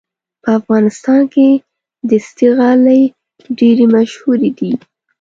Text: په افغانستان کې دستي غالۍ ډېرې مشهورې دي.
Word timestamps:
په 0.43 0.49
افغانستان 0.59 1.21
کې 1.33 1.47
دستي 2.09 2.47
غالۍ 2.57 3.01
ډېرې 3.57 3.85
مشهورې 3.95 4.49
دي. 4.57 4.71